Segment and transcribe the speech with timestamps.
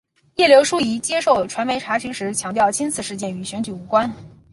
[0.37, 4.11] 叶刘淑仪接受传媒查询时强调今次事件与选举无关。